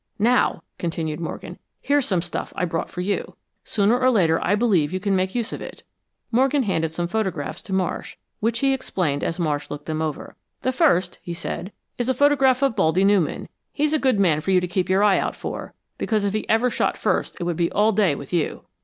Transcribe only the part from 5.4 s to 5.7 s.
of